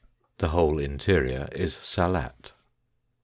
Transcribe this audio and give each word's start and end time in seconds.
The 0.39 0.47
whole 0.47 0.79
interior 0.79 1.47
is 1.51 1.75
salat. 1.75 2.53